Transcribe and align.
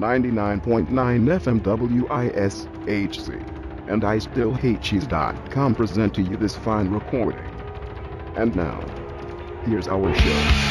99.9 0.00 0.88
FM 0.88 1.60
WISHC, 1.60 3.88
and 3.88 4.02
I 4.02 4.18
still 4.18 4.54
hate 4.54 4.80
cheese.com 4.80 5.74
present 5.74 6.14
to 6.14 6.22
you 6.22 6.36
this 6.36 6.56
fine 6.56 6.90
recording. 6.90 7.44
And 8.34 8.56
now, 8.56 8.80
here's 9.66 9.88
our 9.88 10.14
show. 10.14 10.69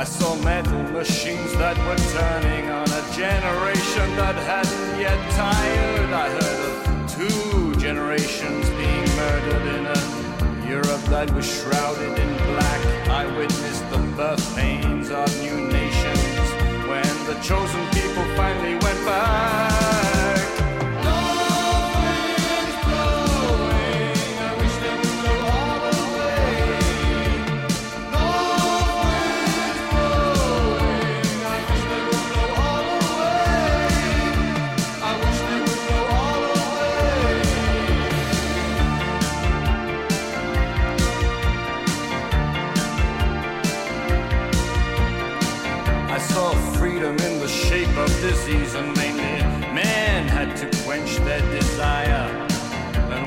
I 0.00 0.04
saw 0.04 0.34
metal 0.36 0.82
machines 0.84 1.52
that 1.58 1.76
were 1.76 2.02
turning 2.16 2.70
on 2.70 2.88
a 2.88 3.02
generation 3.12 4.16
that 4.16 4.34
hadn't 4.48 4.98
yet 4.98 5.20
tired. 5.32 6.10
I 6.10 6.30
heard 6.40 6.60
of 6.70 7.12
two 7.12 7.76
generations 7.78 8.70
being 8.80 9.08
murdered 9.14 9.66
in 9.76 9.84
a 9.84 10.66
Europe 10.66 11.04
that 11.12 11.30
was 11.34 11.44
shrouded 11.44 12.18
in 12.18 12.34
black. 12.48 12.80
I 13.10 13.26
witnessed 13.36 13.90
the 13.90 13.98
birth 14.16 14.56
pains 14.56 15.10
of 15.10 15.28
new 15.42 15.68
nations 15.68 16.48
when 16.88 17.12
the 17.26 17.38
chosen 17.42 17.89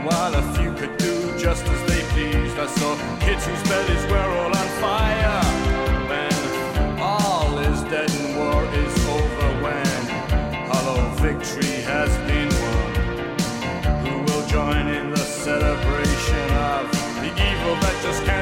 while 0.06 0.36
a 0.36 0.42
few 0.54 0.74
could 0.74 0.98
do 0.98 1.38
just 1.40 1.66
as 1.66 1.82
they 1.90 2.02
pleased, 2.14 2.58
I 2.58 2.68
saw 2.68 2.96
kids 3.20 3.46
whose 3.46 3.64
bellies 3.64 4.06
were 4.12 4.30
all 4.40 4.54
on 4.62 4.68
fire. 4.84 5.44
When 6.10 7.00
all 7.00 7.58
is 7.60 7.82
dead 7.84 8.10
and 8.12 8.38
war 8.38 8.64
is 8.84 8.96
over, 9.08 9.48
when 9.64 10.02
hollow 10.72 11.02
victory 11.28 11.82
has 11.94 12.12
been 12.30 12.50
won, 12.64 12.92
who 14.06 14.16
will 14.28 14.46
join 14.48 14.88
in 14.88 15.12
the 15.12 15.26
celebration 15.46 16.48
of 16.72 16.92
the 17.22 17.32
evil 17.50 17.76
that 17.84 17.96
just 18.04 18.24
can't 18.26 18.33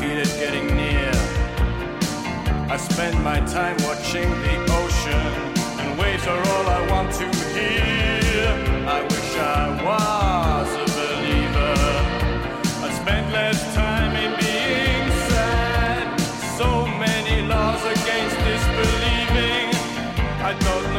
feel 0.00 0.16
it 0.16 0.34
getting 0.38 0.66
near, 0.76 1.12
I 2.72 2.76
spend 2.78 3.22
my 3.22 3.38
time 3.40 3.76
watching 3.84 4.30
the 4.44 4.56
ocean, 4.80 5.32
and 5.80 5.98
waves 6.00 6.26
are 6.26 6.42
all 6.52 6.66
I 6.78 6.80
want 6.88 7.12
to 7.20 7.26
hear. 7.52 8.48
I 8.96 9.02
wish 9.02 9.32
I 9.36 9.64
was 9.88 10.68
a 10.84 10.88
believer. 11.00 11.76
I 12.86 12.90
spend 13.02 13.30
less 13.30 13.60
time 13.74 14.12
in 14.24 14.32
being 14.40 15.06
sad. 15.28 16.18
So 16.56 16.86
many 17.04 17.42
laws 17.46 17.82
against 17.84 18.36
disbelieving. 18.48 19.68
I 20.48 20.52
don't 20.66 20.89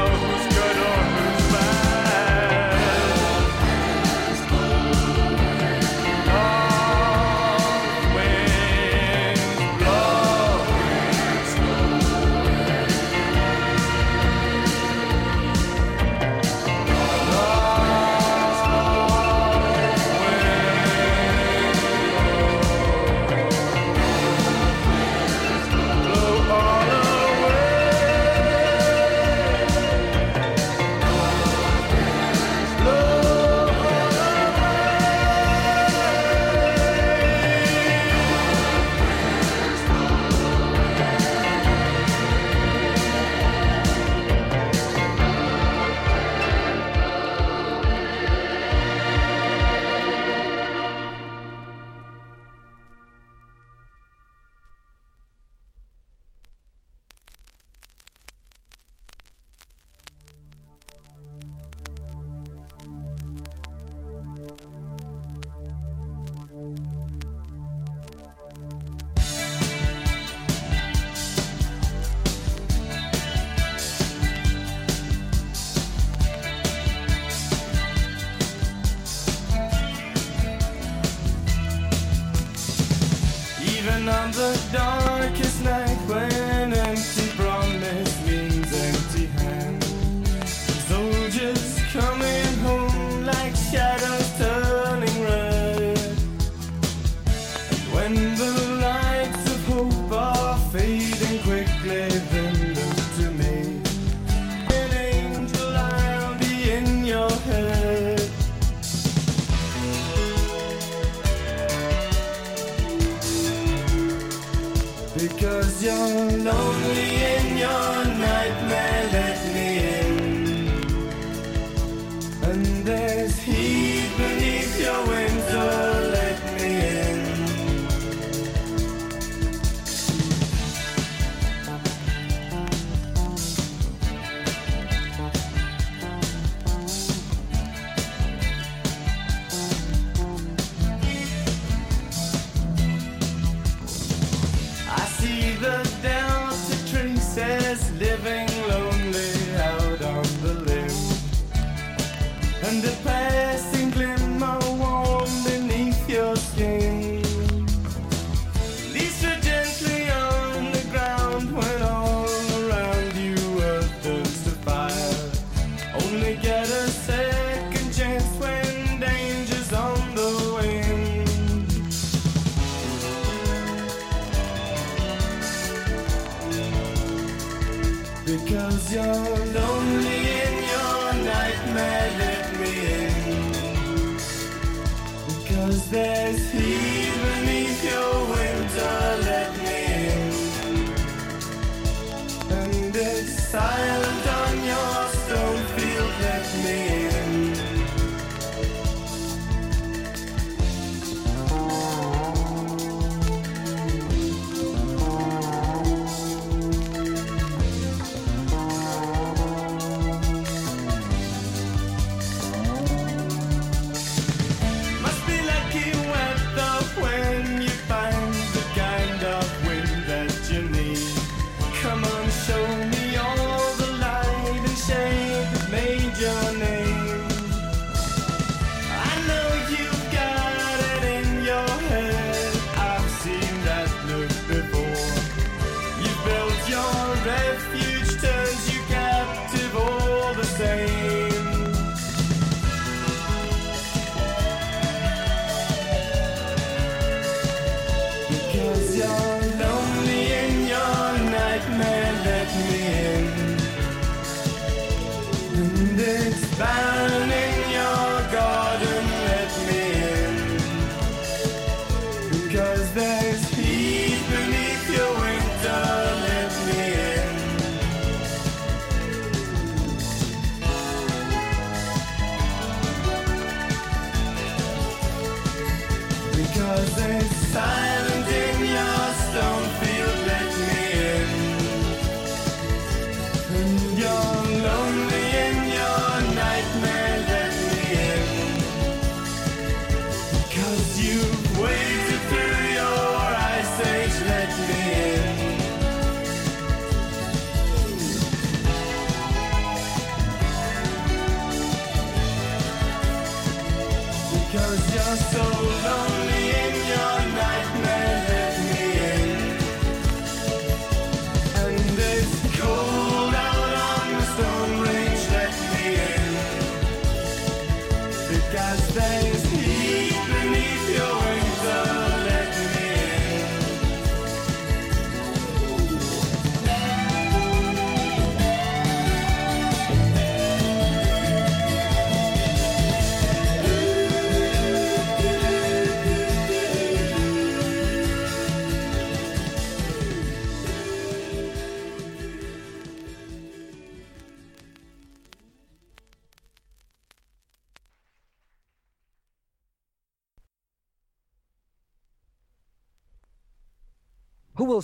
Because 318.32 318.94
there's 318.94 319.44
heat 319.52 320.16
beneath 320.30 320.98
your 320.98 321.21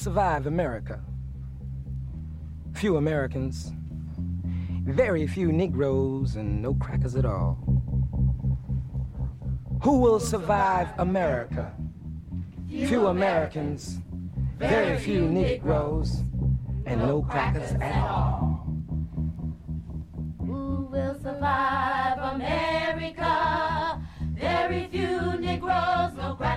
survive 0.08 0.47
America? 0.47 1.01
Few 2.76 2.95
Americans, 2.95 3.74
very 4.86 5.28
few 5.28 5.51
Negroes, 5.51 6.38
and 6.38 6.62
no 6.62 6.74
crackers 6.76 7.18
at 7.18 7.26
all. 7.26 7.58
Who 9.84 9.99
will 9.99 10.22
survive 10.22 10.88
America? 10.97 11.74
Few 12.70 13.08
Americans, 13.08 13.97
very 14.58 14.97
few 14.97 15.28
Negroes, 15.28 16.22
and 16.86 17.01
no 17.01 17.22
crackers 17.24 17.74
at 17.82 18.10
all. 18.10 18.66
Who 20.39 20.88
will 20.89 21.16
survive 21.22 22.18
America? 22.36 24.01
Very 24.22 24.88
few 24.88 25.38
Negroes, 25.38 26.14
no 26.16 26.36
crackers 26.38 26.57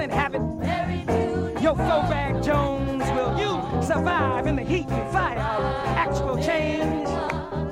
your 0.00 0.08
20 0.08 0.08
cent 0.08 0.12
habit? 0.12 0.40
Very 0.58 1.04
few 1.04 1.62
Your 1.62 1.76
throwback 1.76 2.42
Jones, 2.42 3.04
will 3.12 3.38
you 3.38 3.82
survive 3.82 4.46
in 4.46 4.56
the 4.56 4.62
heat 4.62 4.88
and 4.88 5.12
fire 5.12 5.38
of 5.38 5.86
actual 5.96 6.36
change? 6.42 7.08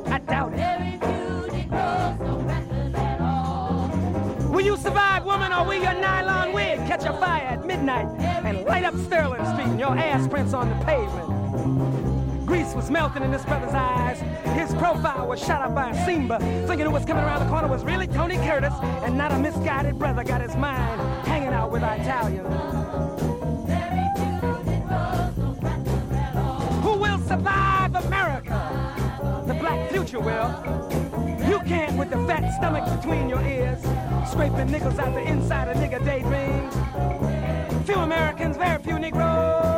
I 0.06 0.18
doubt 0.18 0.52
it. 0.52 0.56
Very 0.56 0.98
few 0.98 1.52
Negroes, 1.52 2.20
no 2.20 2.42
crackers 2.44 2.94
at 2.94 3.20
all. 3.20 3.88
Will 4.50 4.60
you 4.60 4.76
survive, 4.76 5.24
woman, 5.24 5.52
or 5.52 5.64
will 5.64 5.74
your 5.74 5.94
nylon 5.94 6.52
wig 6.52 6.78
catch 6.86 7.04
a 7.04 7.12
fire 7.14 7.44
at 7.44 7.64
midnight 7.64 8.06
and 8.44 8.64
light 8.64 8.84
up 8.84 8.94
Sterling 8.96 9.44
Street 9.46 9.68
and 9.68 9.80
your 9.80 9.96
ass 9.96 10.28
prints 10.28 10.52
on 10.54 10.68
the 10.68 10.84
pavement? 10.84 12.17
Grease 12.48 12.72
was 12.74 12.90
melting 12.90 13.22
in 13.22 13.30
this 13.30 13.44
brother's 13.44 13.74
eyes. 13.74 14.20
His 14.58 14.74
profile 14.76 15.28
was 15.28 15.38
shot 15.38 15.60
up 15.60 15.74
by 15.74 15.90
a 15.90 16.06
Simba, 16.06 16.38
thinking 16.66 16.86
who 16.86 16.90
was 16.90 17.04
coming 17.04 17.22
around 17.22 17.44
the 17.44 17.50
corner 17.50 17.68
was 17.68 17.84
really 17.84 18.06
Tony 18.06 18.36
Curtis, 18.36 18.72
and 19.02 19.18
not 19.18 19.32
a 19.32 19.38
misguided 19.38 19.98
brother 19.98 20.24
got 20.24 20.40
his 20.40 20.56
mind 20.56 20.98
hanging 21.26 21.50
out 21.50 21.70
with 21.70 21.82
all. 21.82 21.98
Who 26.80 26.98
will 26.98 27.18
survive 27.18 27.94
America? 27.94 29.44
The 29.46 29.52
black 29.52 29.90
future 29.90 30.20
will. 30.20 30.48
You 31.46 31.60
can't 31.66 31.98
with 31.98 32.08
the 32.08 32.26
fat 32.26 32.50
stomach 32.56 32.86
between 32.98 33.28
your 33.28 33.42
ears, 33.42 33.78
scraping 34.26 34.70
nickels 34.70 34.98
out 34.98 35.12
the 35.12 35.20
inside 35.20 35.68
of 35.68 35.76
nigger 35.76 36.02
daydreams. 36.02 36.74
Few 37.86 37.96
Americans, 37.96 38.56
very 38.56 38.82
few 38.82 38.98
Negroes, 38.98 39.77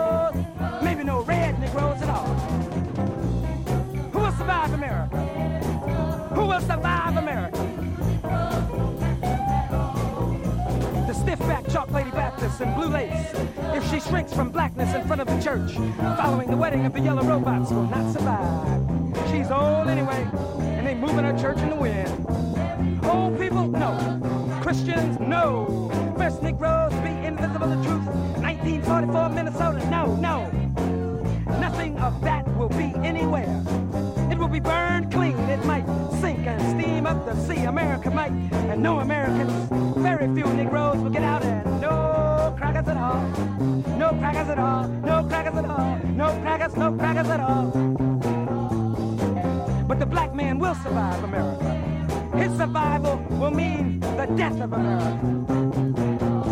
The 11.50 11.56
stiff-backed 11.56 11.72
chalk 11.72 11.90
lady 11.90 12.10
Baptist 12.12 12.60
in 12.60 12.72
blue 12.74 12.88
lace. 12.88 13.32
If 13.74 13.90
she 13.90 13.98
shrinks 13.98 14.32
from 14.32 14.50
blackness 14.50 14.94
in 14.94 15.04
front 15.04 15.20
of 15.20 15.26
the 15.26 15.40
church, 15.42 15.72
following 16.16 16.48
the 16.48 16.56
wedding 16.56 16.86
of 16.86 16.92
the 16.92 17.00
yellow 17.00 17.24
robots 17.24 17.72
will 17.72 17.88
not 17.88 18.12
survive. 18.12 19.28
She's 19.30 19.50
old 19.50 19.88
anyway, 19.88 20.28
and 20.60 20.86
they 20.86 20.94
moving 20.94 21.24
her 21.24 21.36
church 21.36 21.58
in 21.58 21.70
the 21.70 21.74
wind. 21.74 23.04
Old 23.04 23.36
people, 23.36 23.66
no. 23.66 24.60
Christians, 24.62 25.18
no. 25.18 25.90
First 26.16 26.40
Negroes 26.40 26.92
be 27.02 27.10
invisible 27.26 27.66
to 27.66 27.82
truth. 27.82 28.06
1944 28.38 29.28
Minnesota, 29.30 29.90
no, 29.90 30.14
no. 30.14 30.46
Nothing 31.58 31.98
of 31.98 32.20
that 32.22 32.46
will 32.56 32.68
be 32.68 32.94
anywhere. 33.02 33.60
It 34.30 34.38
will 34.38 34.48
be 34.48 34.60
burned 34.60 35.10
clean. 35.12 35.29
Up 37.10 37.26
the 37.26 37.34
sea. 37.46 37.64
America 37.64 38.08
might, 38.08 38.30
and 38.52 38.80
no 38.80 39.00
Americans, 39.00 39.52
very 39.96 40.26
few 40.34 40.46
Negroes 40.54 40.98
will 40.98 41.10
get 41.10 41.24
out 41.24 41.42
and 41.42 41.80
no 41.80 42.54
crackers 42.56 42.86
at 42.86 42.96
all. 42.96 43.22
no 43.98 44.08
crackers 44.20 44.48
at 44.48 44.58
all, 44.58 44.88
no 45.10 45.24
crackers 45.24 45.56
at 45.56 45.64
all, 45.64 45.98
no 46.20 46.28
crackers, 46.42 46.76
no 46.76 46.92
crackers 46.92 47.28
at 47.28 47.40
all. 47.40 47.66
But 49.88 49.98
the 49.98 50.06
black 50.06 50.34
man 50.34 50.60
will 50.60 50.76
survive 50.76 51.24
America. 51.24 51.70
His 52.36 52.56
survival 52.56 53.16
will 53.40 53.50
mean 53.50 53.98
the 54.00 54.26
death 54.36 54.60
of 54.60 54.72
America. 54.72 55.18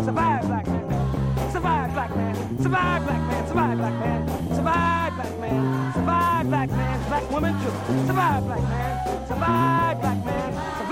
Survive, 0.03 0.41
black 0.51 0.67
man. 0.67 1.51
Survive, 1.53 1.93
black 1.93 2.15
man. 2.17 2.35
Survive, 2.63 3.05
black 3.05 3.21
man. 3.29 3.47
Survive, 3.47 3.77
black 3.77 3.93
man. 4.03 4.27
Survive, 4.55 5.15
black 5.15 5.39
man. 5.39 5.93
Survive, 5.93 6.49
black 6.49 6.69
man. 6.69 7.07
Black 7.07 7.31
woman 7.31 7.53
too. 7.61 7.73
Survive, 8.07 8.45
black 8.45 8.63
man. 8.63 9.27
Survive, 9.27 10.01
black 10.01 10.17
man. 10.17 10.18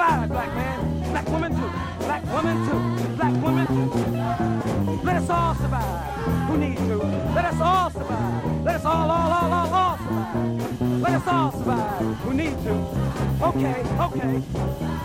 Black 0.07 0.55
man. 0.55 1.11
Black 1.11 1.27
woman 1.29 1.51
too. 1.53 1.69
Black 1.99 2.23
woman 2.31 2.57
too. 2.67 3.15
Black 3.17 3.43
woman 3.43 3.67
too. 3.67 5.03
Let 5.03 5.15
us 5.17 5.29
all 5.29 5.55
survive. 5.55 6.15
Who 6.47 6.57
needs 6.57 6.81
to? 6.81 6.95
Let 7.35 7.45
us 7.45 7.59
all 7.59 7.89
survive. 7.89 8.63
Let 8.63 8.75
us 8.75 8.85
all, 8.85 9.11
all, 9.11 9.31
all, 9.31 9.53
all, 9.53 9.73
all 9.73 9.97
survive. 9.97 11.01
Let 11.01 11.11
us 11.13 11.27
all 11.27 11.51
survive. 11.51 12.01
Who 12.19 12.33
need 12.33 12.55
to? 12.63 12.73
Okay, 13.49 13.83
okay. 13.99 14.43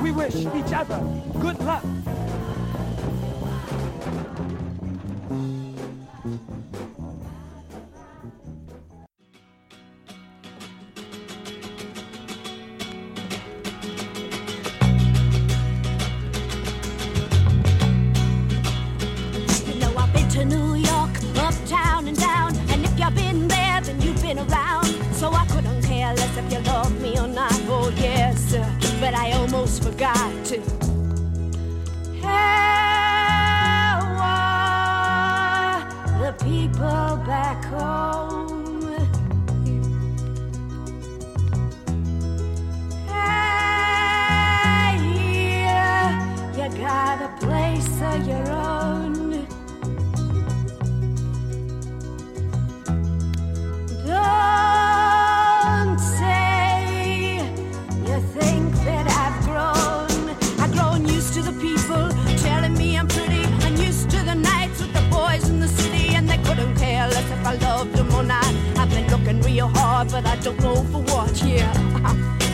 We 0.02 0.12
wish 0.12 0.36
each 0.36 0.72
other 0.72 0.98
good 1.40 1.58
luck. 1.64 1.84
Couldn't 26.12 26.12
care 26.12 26.14
less 26.14 26.36
if 26.36 26.52
you 26.52 26.60
love 26.72 27.00
me 27.00 27.18
or 27.18 27.28
not. 27.28 27.52
Oh 27.68 27.92
yes, 27.96 28.54
but 29.00 29.14
I 29.14 29.32
almost 29.32 29.82
forgot 29.82 30.44
to. 30.46 30.60
How 32.20 34.00
are 34.20 35.84
the 36.20 36.32
people 36.44 37.16
back 37.26 37.64
home? 37.64 38.82
Hear 45.02 46.18
you 46.56 46.68
got 46.78 47.22
a 47.22 47.28
place 47.44 48.00
of 48.02 48.26
your 48.26 48.50
own. 48.50 48.81
But 70.10 70.26
I 70.26 70.36
don't 70.36 70.58
know 70.60 70.74
for 70.74 71.02
what, 71.02 71.42
yeah. 71.42 72.48